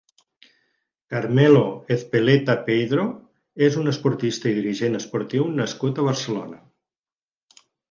Carmelo 1.13 1.61
Ezpeleta 1.95 2.55
Peidro 2.69 3.05
és 3.69 3.79
un 3.83 3.93
esportista 3.93 4.51
i 4.55 4.55
dirigent 4.57 5.03
esportiu 5.03 5.47
nascut 5.63 5.97
a 5.97 6.09
Barcelona. 6.11 6.61